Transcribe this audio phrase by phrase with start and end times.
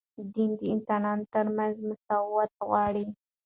[0.33, 3.05] دین د انسانانو ترمنځ مساوات غواړي